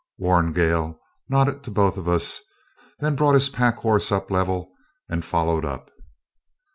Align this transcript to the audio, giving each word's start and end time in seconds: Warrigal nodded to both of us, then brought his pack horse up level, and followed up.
Warrigal 0.17 0.99
nodded 1.29 1.61
to 1.63 1.69
both 1.69 1.95
of 1.95 2.07
us, 2.07 2.41
then 3.01 3.15
brought 3.15 3.35
his 3.35 3.49
pack 3.49 3.75
horse 3.77 4.11
up 4.11 4.31
level, 4.31 4.71
and 5.07 5.23
followed 5.23 5.63
up. 5.63 5.91